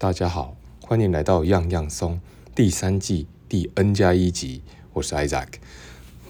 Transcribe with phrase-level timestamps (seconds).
[0.00, 2.20] 大家好，欢迎来到样样松
[2.54, 4.62] 第三季第 N 加一集。
[4.92, 5.48] 我是 Isaac，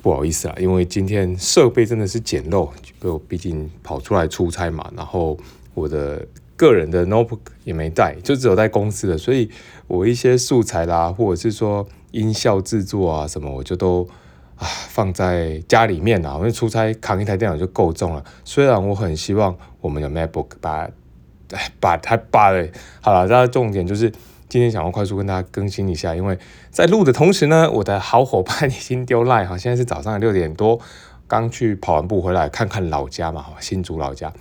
[0.00, 5.37] 不好意思啦，因为今天设备真的是简陋，就毕竟跑出来出差嘛，然后
[5.75, 6.27] 我的
[6.57, 9.50] 个人的 notebook 也没带，就只有带公司的，所以
[9.87, 14.09] 我一些素材啦，或者是说音效制作啊什么，我就都
[14.57, 18.25] 啊放在家里面啦，因为出差扛一台电脑就够重了。
[18.46, 20.89] 虽然我很希望我们的 MacBook 把
[21.53, 22.69] 哎 把它把了，
[23.01, 24.11] 好了，大家重点就是
[24.48, 26.39] 今天想要快速跟大家更新一下，因为
[26.70, 30.79] 在录的同时呢，我的好伙伴已经丢赖哈，现在是早上六点多，
[31.27, 34.33] 刚去跑完步回来，看看老家嘛哈，新竹老家。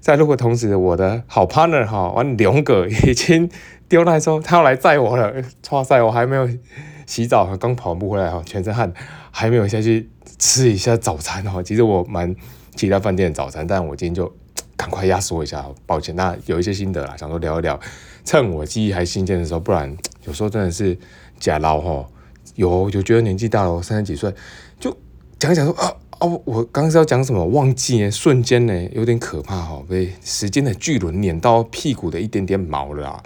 [0.00, 3.48] 在录的同时，我的好 partner 哈，完两个已经
[3.88, 5.32] 丢赖说他要来载我了，
[5.70, 6.48] 哇塞，我还没有
[7.06, 8.92] 洗澡，刚跑完步回来哈，全身汗，
[9.30, 11.62] 还没有下去吃一下早餐哈。
[11.62, 12.34] 其实我蛮
[12.74, 14.34] 期待饭店的早餐，但我今天就。
[14.82, 16.14] 赶快压缩一下，抱歉。
[16.16, 17.78] 那有一些心得啦，想说聊一聊，
[18.24, 19.96] 趁我记忆还新鲜的时候，不然
[20.26, 20.98] 有时候真的是
[21.38, 22.04] 假捞哈。
[22.56, 24.34] 有有觉得年纪大了，三十几岁，
[24.80, 24.90] 就
[25.38, 28.10] 讲讲说啊哦，我刚刚是要讲什么忘记呢？
[28.10, 33.22] 瞬间呢有点可怕哈，被时间的巨轮碾到屁股的一点点毛了啦。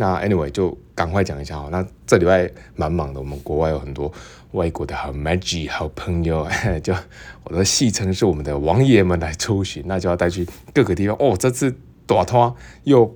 [0.00, 1.68] 那 anyway 就赶快讲一下哈。
[1.70, 4.10] 那这礼拜蛮忙的，我们国外有很多。
[4.52, 6.44] 外国的好 magic 好朋友，
[6.82, 6.92] 就
[7.44, 11.36] 我的戏称是我们的王爷们来出巡，那就要带去各个地方哦。
[11.38, 11.72] 这次
[12.04, 13.14] 短拖又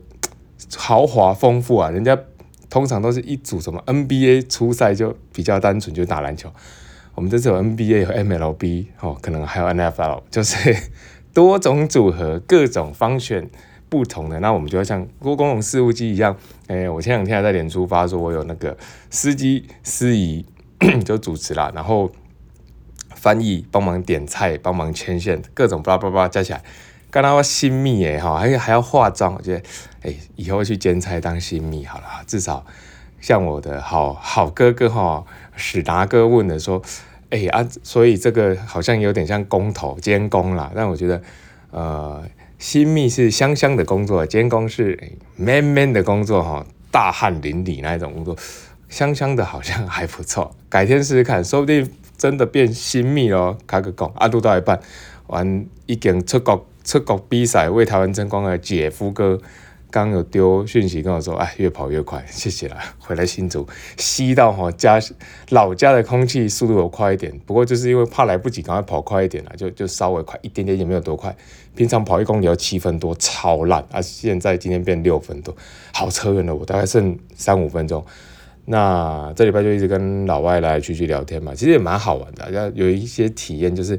[0.77, 1.91] 豪华丰富啊！
[1.91, 2.17] 人家
[2.71, 6.49] 通常都是一组什么 NBA 初赛就比较单纯，就打篮球。
[7.17, 10.77] 我们这次有 NBA 和 MLB 哦，可能还有 NFL，就是
[11.35, 13.51] 多种组合，各种方选
[13.95, 14.41] 不同的。
[14.41, 18.77] 那我们就要像郭公共事务机一样，哎，我前两天还在脸书发说，我有那个
[19.11, 20.45] 司机司仪。
[21.07, 22.11] 就主持啦，然后
[23.15, 26.63] 翻译、帮忙点菜、帮忙牵线，各种巴拉巴拉加起来，
[27.11, 29.63] 刚刚新密诶哈，还还要化妆，我觉得
[30.03, 32.67] 哎，以后去兼差当新密好了，至少
[33.21, 35.25] 像我的好好哥哥哈
[35.57, 36.83] 史达哥问的说，
[37.31, 41.23] 哎啊，所以这个好像有点像工头监工啦，但我觉得
[41.71, 42.23] 呃，
[42.65, 44.99] 新密是香香的工作，监工是
[45.37, 48.35] man man 的工作哈，大汗淋漓那一种工作。
[48.89, 51.87] 香香的，好像还不错，改天试试看，说不定
[52.17, 53.59] 真的变新密哦。
[53.67, 54.81] 卡个讲，阿杜到一半，
[55.27, 59.39] 完已经出国出国比赛，为台湾争光的姐夫哥，
[59.95, 62.79] 刚有丢讯息跟我说，哎，越跑越快， 谢谢啦。
[62.99, 63.65] 回来新竹，
[63.97, 64.99] 吸到哈家
[65.51, 71.37] 老家的空气速度有快一点，不过就是因为怕来不及，赶快跑快一点了，就就稍微快一点点，也没有多快。
[71.77, 75.57] 平常跑一公里要七分多，超烂，啊，现在今天变六分多，
[75.93, 78.05] 好车远了，我大概剩三五分钟。
[78.65, 83.97] 那这礼拜就一直跟老外来去去聊天嘛，其实也蛮好玩的，要有一些体验，就是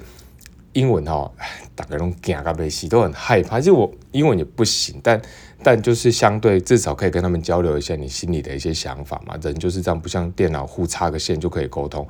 [0.73, 1.31] 英文哈，
[1.73, 3.59] 大概拢惊个被死，都很害怕。
[3.59, 5.21] 其实我英文也不行，但
[5.63, 9.37] 但就是相对至少可以跟他们交流一下你心里的一些想法嘛。
[9.41, 12.07] 人就是这样，不像电脑互插个线就可以沟通。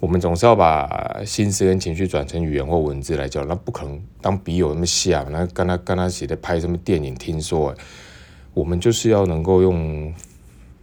[0.00, 7.74] 我们总是要把心思跟情绪转成语言或文字来交流，那不可能当笔友那么像，那跟他跟他写的拍什么电影，听说，
[8.54, 10.12] 我们就是要能够用。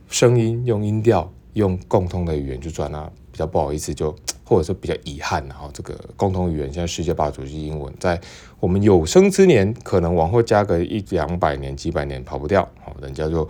[0.09, 4.15] 声音用音调用共通的语言去转啊，比较不好意思，就
[4.45, 8.19] 或者说比较遗憾，然后这个共同语言现在世界霸主是英文，在
[8.59, 13.47] 我们有生之年，可能往后加个一两百年、几百年跑不掉，哦，人家就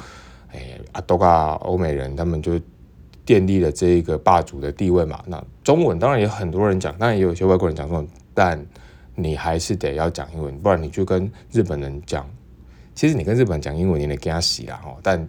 [0.52, 2.54] 哎阿多嘎欧美人，他们就
[3.26, 5.24] 奠定了这一个霸主的地位嘛。
[5.26, 8.64] 那中文当然也很多人讲，当然也有些外国人讲中文，但
[9.16, 12.30] 你还是得要讲英文，不然你就跟日本人讲，
[12.94, 15.28] 其实你跟日本人讲英文，你得给他洗啦，哦，但。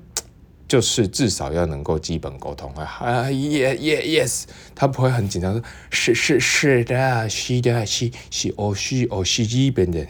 [0.66, 4.44] 就是至少要能够基本沟通啊啊耶耶 yes，
[4.74, 10.06] 他不会很紧张说，是是是的，是的，是是哦是哦是基本的，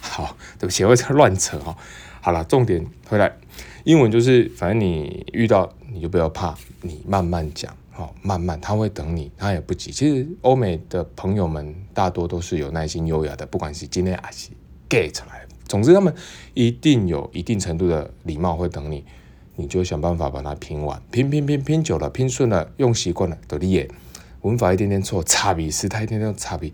[0.00, 1.76] 好，对不起，我在乱扯哈。
[2.20, 3.32] 好了，重点回来，
[3.84, 9.92] 英文就是反正你遇到你就不要怕，你慢慢讲，好，慢慢他会等你，他也不急。
[9.92, 14.48] 其实欧美的朋友们大多都是有耐心、优雅的，不管是今天还是
[14.88, 16.12] get 来，总之他们
[16.54, 19.04] 一定有一定程度的礼貌，会等你。
[19.60, 23.90] 你就想办法把它拼完，拼拼拼拼久了，拼顺了，用习惯了，得力耶。
[24.42, 26.72] 文法一点点错，差笔时态一点点差笔。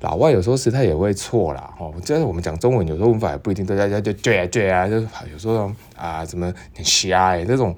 [0.00, 7.76] 老外有时候时态也会错啦，哦，就是我们讲中文，有时候文法也不一定，大家就对啊对啊，就是有时候啊怎么很瞎哎，这种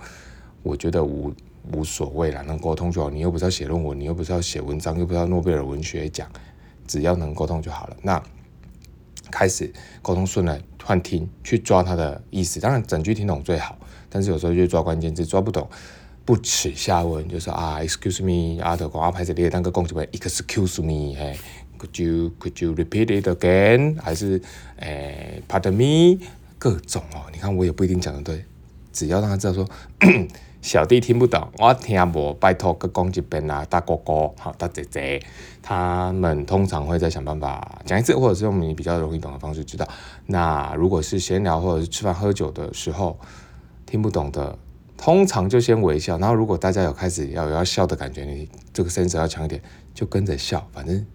[0.63, 1.35] 我觉得无
[1.73, 3.11] 无所谓啦，能沟通就好。
[3.11, 6.31] 你又不是要写论文，你又不是要写文章，又不是要诺贝尔文学奖，
[6.87, 7.97] 只要能沟通就好了。
[8.03, 8.23] 那
[9.33, 13.77] 开始沟通顺了，换听去抓他的意思，当然整句听懂最好。
[14.09, 15.69] 但是有时候就抓关键字抓不懂，
[16.25, 21.37] 不耻下问，就说啊，excuse me，阿德广告牌子列当个公什么，excuse me，嘿
[21.79, 24.01] ，could you could you repeat it again？
[24.01, 24.41] 还是
[24.77, 26.25] 诶，pardon me？
[26.59, 28.45] 各种哦，你看我也不一定讲的对，
[28.93, 29.69] 只要让他知道说。
[30.65, 35.23] 小弟听不懂，我听不，拜托个讲一遍啊，大哥哥，好，大姐姐，
[35.61, 39.87] 他们通常会再想办法讲一次，或者是用你比较容易懂的方式知道。
[40.25, 43.19] 那如果是闲聊或者是吃饭喝酒的时候
[43.95, 44.59] 听不懂的，
[44.97, 46.19] 通常就先微笑。
[46.19, 49.63] 然后如果大家有开始要有要笑的感觉，你这个声音要强一点，
[49.95, 51.07] 就跟着笑，反正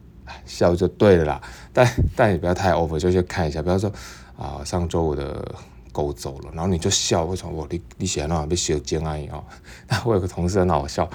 [0.45, 1.41] 笑就对了啦。
[1.73, 1.85] 但
[2.15, 3.91] 但也不要太 over，就去看一下，不要说
[4.37, 5.53] 啊，上周我的。
[5.91, 9.43] 狗走了，然后你就笑，为什么我你你喜欢那被小尖而已哦。
[9.89, 11.09] 那我有个同事很好笑，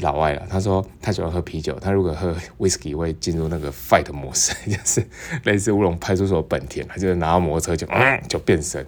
[0.00, 5.06] 老外了，他说他喜欢喝啤酒，他如果喝 whisky 会进入那个 fight 模式， 就是
[5.44, 8.84] 类似乌龙派出所本田，他就拿摩托车就嗯就变身。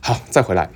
[0.00, 0.68] 好，再回来，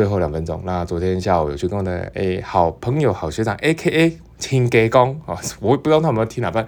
[0.00, 0.62] 最后两分钟。
[0.64, 6.66] 那昨天下午有去跟我的诶好朋友好学长 A K A 听给工啊，我不知道他有没有听哪班。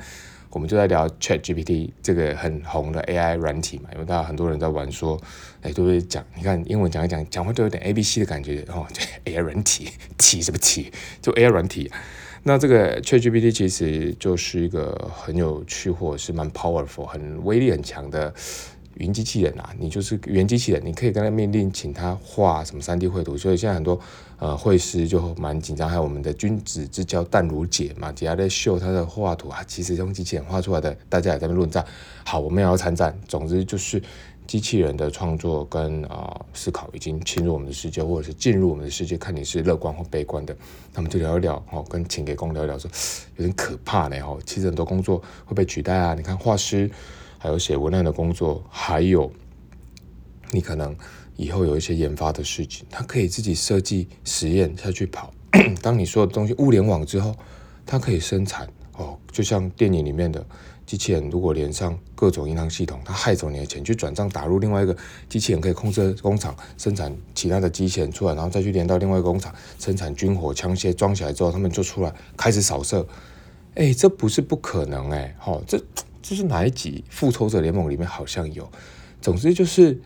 [0.50, 5.18] 我们就在聊 Chat GPT 这个很红的 AI 软体嘛，因为大家很多人在玩，说，
[5.62, 9.88] 哎，都会讲，你看英文讲一讲，讲话都有点 A B C 的感觉，哦， 就 AI 软体，
[10.18, 10.92] 体什么体，
[11.22, 11.90] 就 AI 软体。
[12.42, 18.34] 那这个 Chat GPT 其实就是一个很有趣，或者是蛮 powerful，很威力很强的。
[18.94, 23.36] 云机器人啊，你就是原机器人，你可以跟他命令，请他画什么三 D 绘图。
[23.36, 23.98] 所以现在很多
[24.38, 31.84] 呃绘师就蛮紧张，还有我们的君子之交淡如姐嘛，底下在秀他的画图啊，其实用机器人画出来的，大家也在那论战。
[32.24, 33.18] 好，我们也要参战。
[33.26, 34.02] 总之就是
[34.46, 40.54] 机器人的创作跟啊思考已经侵入我们的世界，或者是进入我们的世界，看你是乐观或悲观的。
[40.92, 42.90] 那么就聊一聊哦，跟请给工聊一聊，说
[43.36, 44.38] 有点可怕呢哦。
[44.44, 46.90] 其实很多工作会被取代啊，你看画师。
[47.42, 49.28] 还有写文案的工作，还有
[50.52, 50.94] 你可能
[51.34, 55.34] 以后有一些研发的事情，它可以自己设计实验下去跑。
[55.82, 57.34] 当你所有的东西物联网之后，
[57.84, 60.46] 它可以生产哦，就像电影里面的
[60.86, 64.96] 机器人，如果连上各种银行系统，它害走你的钱去转账，打入另外一个
[65.28, 73.04] 机器人可以控制工厂生产其他的机器人出来，然后再去连到另外一个工厂生产军火枪械装起来之后，他们就出来开始扫射。
[73.74, 75.82] 哎，这不是不可能哎，好这。
[76.22, 78.70] 这是哪一集《复仇者联盟》里面好像有？
[79.20, 80.00] 总之就是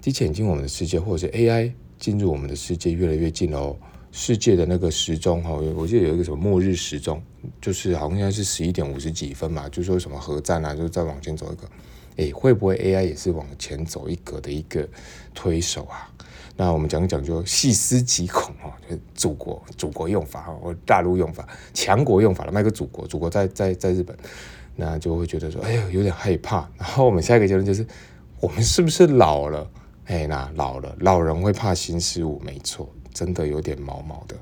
[0.00, 3.76] 机器人进我们的世界，或者是 AI 进入我们的世界越来越近喽。
[4.12, 7.20] 世界的那个时钟哈，我记得有一个什么末日时钟，
[7.60, 11.68] 就是好像现在是十一点五十几分嘛，就说什么核战啊，就再往前走一个。
[12.16, 14.88] 诶，会不会 AI 也是往前走一格的一个
[15.34, 16.08] 推手啊？
[16.56, 24.16] 那我们讲讲就细思极恐哦，就祖国祖国用法哈，或大陆用法，强国用法了，卖个祖国，祖国在在在日本。
[24.76, 26.68] 那就会觉得说，哎呦，有点害怕。
[26.76, 27.86] 然后我们下一个结论就是，
[28.40, 29.70] 我们是不是老了？
[30.06, 34.36] 哎，那老了，老人会怕新事物，没错，真的有点毛毛的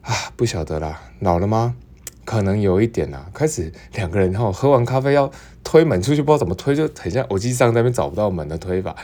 [0.00, 1.76] 啊，不晓得啦，老了吗？
[2.24, 3.26] 可能有一点呐。
[3.34, 5.30] 开始两个人然后喝完咖啡要
[5.62, 8.96] 推门出去，不知道怎么推，就很像我机上那边找不到门的推法。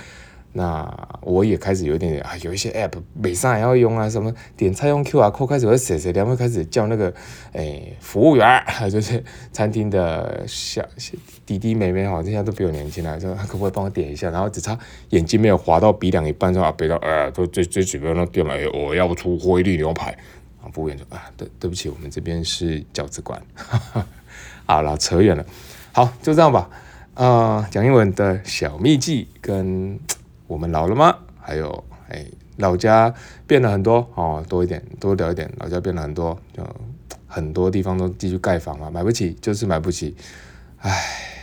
[0.52, 7.14] 那我也开始有一点点啊，有一些 app 每上也要用啊，什么点菜用 QR code 开始会写写，然后开始叫那个
[7.52, 8.60] 诶服务员，
[8.90, 10.84] 就是餐厅的小
[11.46, 14.28] 弟弟妹妹哈，现在都比我年轻了，说可不可以帮我点一下？
[14.30, 14.76] 然后只差
[15.10, 20.10] 眼睛没有滑到鼻梁一半，就啊，别到呃，都这这几个那店了，我要出灰力牛排
[20.60, 23.40] 啊，服务员说啊，对对不起，我们这边是饺子馆，
[24.66, 25.46] 好了，扯远了，
[25.92, 26.68] 好，就这样吧，
[27.14, 29.96] 啊，讲英文的小秘籍跟。
[30.50, 31.16] 我们老了吗？
[31.40, 32.26] 还有，哎，
[32.56, 33.14] 老家
[33.46, 35.48] 变了很多哦，多一点，多聊一点。
[35.58, 36.60] 老家变了很多，就
[37.28, 40.16] 很多地方都继续盖房嘛，买不起就是买不起，
[40.78, 40.90] 唉，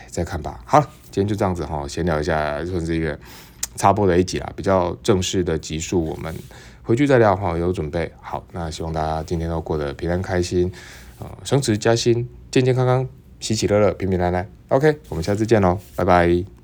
[0.08, 0.60] 再看吧。
[0.66, 3.18] 好，今天就这样子哈，闲聊一下，算是一个
[3.78, 6.36] 插播的一集啦，比较正式的集数，我们
[6.84, 8.46] 回去再聊哈，有准备好。
[8.52, 10.70] 那希望大家今天都过得平安开心，
[11.20, 13.08] 呃，升职加薪，健健康康，
[13.40, 14.50] 喜喜乐乐，平平安安。
[14.68, 16.57] OK，我们下次见喽，拜拜。